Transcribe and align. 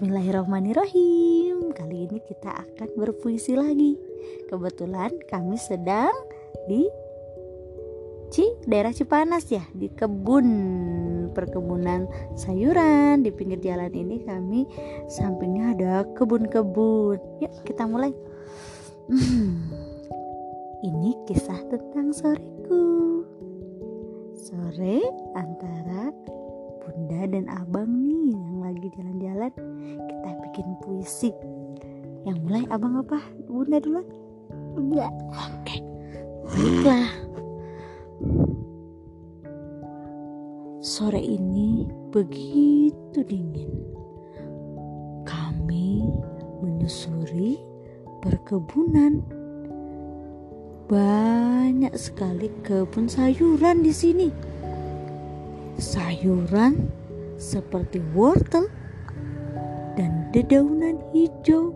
Bismillahirrahmanirrahim. 0.00 1.76
Kali 1.76 2.08
ini 2.08 2.24
kita 2.24 2.48
akan 2.48 2.88
berpuisi 2.96 3.52
lagi. 3.52 4.00
Kebetulan 4.48 5.12
kami 5.28 5.60
sedang 5.60 6.16
di 6.64 6.88
Ci, 8.32 8.48
daerah 8.64 8.96
Cipanas 8.96 9.44
ya, 9.52 9.60
di 9.76 9.92
kebun 9.92 10.48
perkebunan 11.36 12.08
sayuran 12.32 13.20
di 13.20 13.28
pinggir 13.28 13.60
jalan 13.60 13.92
ini 13.92 14.24
kami 14.24 14.64
sampingnya 15.12 15.76
ada 15.76 16.08
kebun-kebun. 16.16 17.20
Yuk 17.44 17.52
kita 17.68 17.84
mulai. 17.84 18.16
Hmm, 19.04 19.68
ini 20.80 21.12
kisah 21.28 21.60
tentang 21.68 22.16
soreku. 22.16 23.20
Sore 24.32 25.04
antara 25.36 26.08
bunda 26.80 27.28
dan 27.28 27.44
abang 27.52 27.90
nih 28.08 28.34
yang 28.34 28.56
lagi 28.64 28.86
jalan-jalan 28.96 29.52
kita 30.08 30.30
bikin 30.48 30.68
puisi. 30.82 31.30
Yang 32.24 32.38
mulai 32.44 32.64
abang 32.68 33.00
apa? 33.00 33.20
Bunda 33.48 33.80
dulu 33.80 34.02
enggak. 34.76 35.12
Oke 35.32 35.76
baiklah 36.50 37.08
sore 40.80 41.22
ini 41.22 41.86
begitu 42.10 43.22
dingin. 43.22 43.70
Kami 45.22 46.02
menyusuri 46.60 47.60
perkebunan. 48.18 49.22
Banyak 50.90 51.94
sekali 51.94 52.50
kebun 52.66 53.06
sayuran 53.06 53.86
di 53.86 53.94
sini 53.94 54.28
sayuran 55.80 56.92
seperti 57.40 58.04
wortel 58.12 58.68
dan 59.96 60.28
dedaunan 60.30 61.00
hijau 61.16 61.72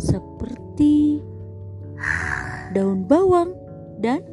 seperti 0.00 1.20
daun 2.72 3.04
bawang 3.04 3.52
dan 4.00 4.24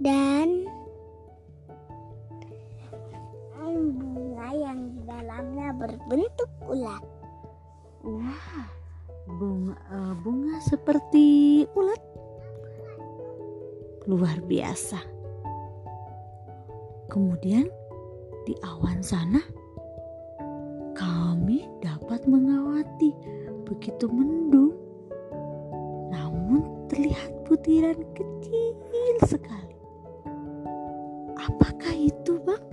dan 0.00 0.64
bunga 3.94 4.48
yang 4.56 4.80
di 4.92 5.00
dalamnya 5.04 5.68
berbentuk 5.76 6.50
ulat. 6.68 7.04
Wah, 8.04 8.68
bunga 9.28 9.76
uh, 9.88 10.14
bunga 10.20 10.56
seperti 10.64 11.64
ulat. 11.72 12.02
Luar 14.04 14.36
biasa. 14.44 15.13
Kemudian 17.14 17.70
di 18.42 18.58
awan 18.66 18.98
sana 18.98 19.38
kami 20.98 21.62
dapat 21.78 22.26
mengawati 22.26 23.14
begitu 23.62 24.10
mendung 24.10 24.74
namun 26.10 26.66
terlihat 26.90 27.30
butiran 27.46 27.94
kecil 28.18 29.14
sekali. 29.30 29.78
Apakah 31.38 31.94
itu, 31.94 32.34
Bang? 32.42 32.66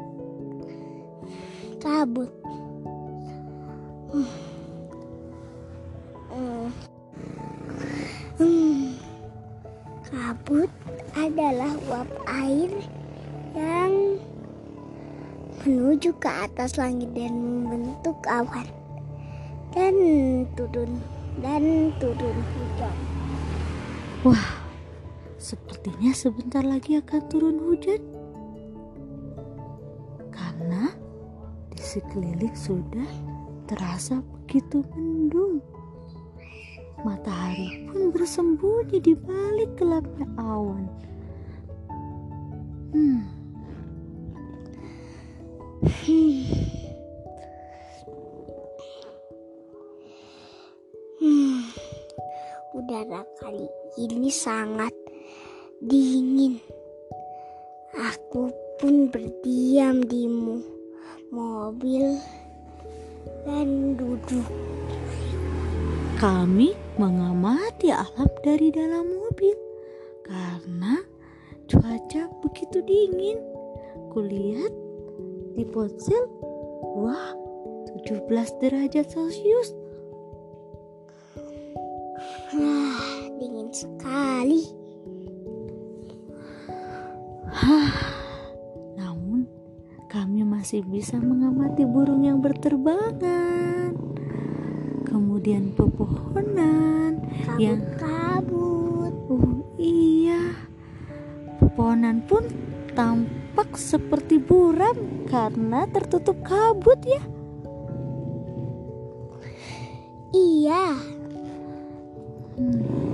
Kabut. 1.78 2.34
Hmm. 4.10 4.26
Hmm. 8.42 8.98
Kabut 10.02 10.70
adalah 11.14 11.78
uap 11.86 12.10
air 12.26 12.74
yang 13.52 13.91
menuju 15.66 16.18
ke 16.18 16.30
atas 16.30 16.76
langit 16.82 17.14
dan 17.14 17.34
membentuk 17.38 18.18
awan 18.26 18.66
dan 19.72 19.96
turun 20.60 21.00
dan 21.40 21.96
turun 21.98 22.36
hujan. 22.36 22.96
Wah, 24.28 24.48
sepertinya 25.40 26.12
sebentar 26.12 26.62
lagi 26.62 27.00
akan 27.00 27.22
turun 27.32 27.58
hujan. 27.58 28.02
Karena 30.30 30.92
di 31.72 31.80
sekeliling 31.80 32.54
sudah 32.54 33.10
terasa 33.72 34.20
begitu 34.20 34.84
mendung. 34.92 35.64
Matahari 37.02 37.90
pun 37.90 38.14
bersembunyi 38.14 39.02
di 39.02 39.16
balik 39.16 39.74
gelapnya 39.80 40.28
awan. 40.38 40.86
Hmm, 42.92 43.31
Hmm, 51.22 51.64
udara 52.76 53.24
kali 53.40 53.64
ini 53.96 54.28
sangat 54.28 54.92
dingin. 55.80 56.60
Aku 57.96 58.52
pun 58.76 59.08
berdiam 59.08 60.04
di 60.04 60.28
mobil 61.32 62.20
dan 63.48 63.96
duduk. 63.96 64.52
Kami 66.20 66.76
mengamati 67.00 67.88
alam 67.96 68.28
dari 68.44 68.68
dalam 68.68 69.08
mobil 69.08 69.56
karena 70.28 71.00
cuaca 71.72 72.28
begitu 72.44 72.84
dingin. 72.84 73.40
Kulihat 74.12 74.81
di 75.56 75.64
ponsel? 75.68 76.24
Wah 76.98 77.42
17 78.08 78.62
derajat 78.64 79.06
celcius. 79.12 79.70
Wah 82.56 83.04
dingin 83.38 83.70
sekali. 83.72 84.64
Hah, 87.52 87.94
namun 88.96 89.44
kami 90.08 90.48
masih 90.48 90.82
bisa 90.88 91.20
mengamati 91.20 91.84
burung 91.84 92.24
yang 92.24 92.40
berterbangan. 92.40 93.94
Kemudian 95.04 95.76
pepohonan 95.76 97.20
kabut 97.28 97.60
yang 97.60 97.84
kabut 98.00 99.14
oh 99.28 99.60
iya. 99.76 100.56
Pepohonan 101.60 102.24
pun 102.24 102.48
tampak 102.96 103.41
seperti 103.78 104.42
buram 104.42 105.26
karena 105.30 105.86
tertutup 105.90 106.38
kabut 106.44 107.00
ya. 107.06 107.22
Iya. 110.32 110.86
Hmm. 112.58 113.12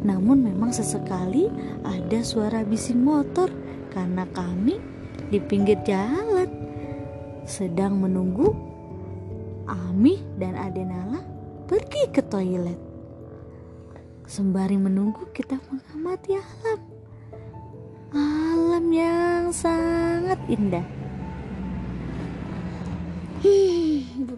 Namun 0.00 0.42
memang 0.46 0.70
sesekali 0.72 1.50
ada 1.84 2.18
suara 2.24 2.64
bising 2.64 3.02
motor 3.02 3.50
karena 3.90 4.24
kami 4.30 4.78
di 5.30 5.38
pinggir 5.38 5.78
jalan 5.86 6.48
sedang 7.46 7.98
menunggu 7.98 8.54
Ami 9.70 10.18
dan 10.38 10.58
Adenala 10.58 11.22
pergi 11.70 12.10
ke 12.10 12.22
toilet. 12.26 12.78
Sembari 14.26 14.78
menunggu 14.78 15.30
kita 15.34 15.58
mengamati 15.70 16.38
alam 16.38 16.89
alam 18.14 18.86
yang 18.90 19.54
sangat 19.54 20.38
indah. 20.50 20.86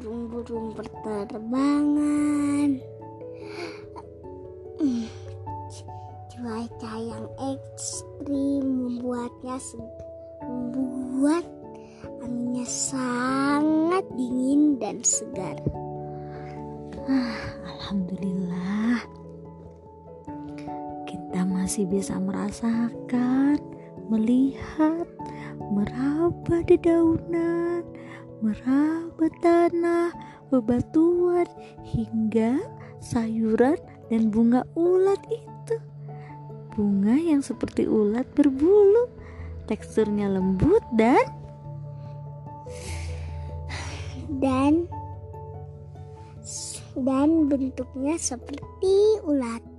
burung-burung 0.02 0.76
berterbangan. 0.76 2.70
Hmm, 4.76 5.06
cuaca 6.28 6.92
yang 6.98 7.26
ekstrim 7.38 8.64
membuatnya 8.66 9.56
membuat 10.42 11.44
anginnya 12.20 12.66
sangat 12.66 14.04
dingin 14.18 14.76
dan 14.76 15.00
segar. 15.06 15.56
Ah, 17.08 17.40
Alhamdulillah 17.66 18.91
masih 21.46 21.86
bisa 21.86 22.18
merasakan, 22.18 23.58
melihat, 24.10 25.06
meraba 25.72 26.56
dedaunan, 26.66 27.86
meraba 28.42 29.26
tanah, 29.40 30.10
bebatuan, 30.50 31.46
hingga 31.86 32.60
sayuran 33.00 33.78
dan 34.10 34.28
bunga 34.28 34.66
ulat 34.76 35.20
itu. 35.30 35.76
Bunga 36.72 37.16
yang 37.16 37.44
seperti 37.44 37.84
ulat 37.88 38.28
berbulu, 38.32 39.08
teksturnya 39.68 40.28
lembut 40.28 40.80
dan 40.96 41.22
dan 44.40 44.88
dan 46.98 47.48
bentuknya 47.48 48.20
seperti 48.20 49.22
ulat. 49.24 49.71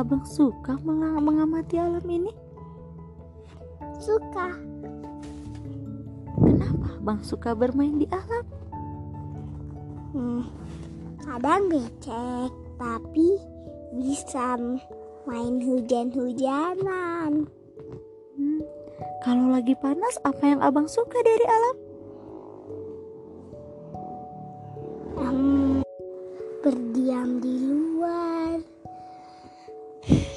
Abang, 0.00 0.24
abang 0.24 0.24
suka 0.24 0.72
mengamati 1.20 1.76
alam 1.76 2.04
ini? 2.08 2.32
suka. 4.00 4.48
Kenapa 6.40 6.88
Bang 7.04 7.20
suka 7.20 7.52
bermain 7.52 8.00
di 8.00 8.08
alam? 8.08 8.46
Hmm, 10.10 10.44
kadang 11.20 11.68
becek, 11.68 12.50
tapi 12.80 13.28
bisa 14.00 14.56
main 15.28 15.60
hujan-hujanan. 15.60 17.44
Hmm, 18.34 18.60
kalau 19.20 19.52
lagi 19.52 19.76
panas, 19.78 20.16
apa 20.24 20.42
yang 20.48 20.60
abang 20.64 20.88
suka 20.88 21.20
dari 21.20 21.46
alam? 21.46 21.76
Hmm, 25.20 25.84
berdiam 26.64 27.38
di 27.44 27.54
luar, 27.68 27.89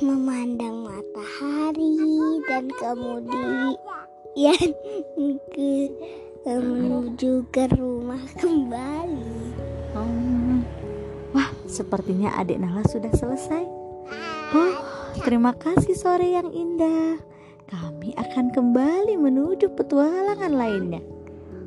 memandang 0.04 0.84
matahari, 0.84 1.96
dan 2.52 2.68
kemudian 2.76 3.80
ke 5.56 5.88
menuju 6.44 7.48
ke 7.56 7.72
rumah 7.72 8.20
kembali. 8.36 9.56
Hmm. 9.96 10.68
Wah, 11.32 11.50
sepertinya 11.66 12.36
adik 12.36 12.60
Nala 12.60 12.84
sudah 12.92 13.10
selesai. 13.16 13.64
Oh, 14.54 14.74
terima 15.24 15.56
kasih 15.56 15.96
sore 15.96 16.36
yang 16.36 16.52
indah. 16.52 17.18
Kami 17.72 18.14
akan 18.20 18.54
kembali 18.54 19.18
menuju 19.18 19.72
petualangan 19.74 20.54
lainnya. 20.54 21.02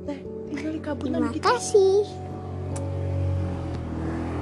Terima 0.06 1.32
kasih. 1.42 2.06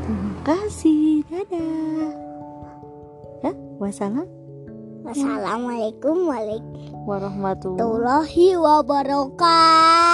Terima 0.05 0.33
kasih. 0.45 1.25
Dadah. 1.31 2.24
Wassalam 3.83 4.45
Wassalamualaikum 5.05 6.33
warahmatullahi 7.05 8.57
wabarakatuh. 8.57 10.14